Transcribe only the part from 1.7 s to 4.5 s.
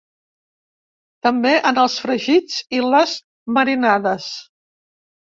en els fregits i les marinades.